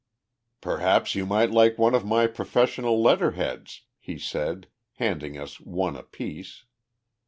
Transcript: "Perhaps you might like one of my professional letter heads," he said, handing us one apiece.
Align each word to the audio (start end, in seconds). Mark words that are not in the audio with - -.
"Perhaps 0.61 1.13
you 1.13 1.27
might 1.27 1.51
like 1.51 1.77
one 1.77 1.93
of 1.93 2.03
my 2.03 2.25
professional 2.25 3.03
letter 3.03 3.33
heads," 3.33 3.83
he 3.99 4.17
said, 4.17 4.65
handing 4.93 5.37
us 5.37 5.59
one 5.59 5.95
apiece. 5.95 6.65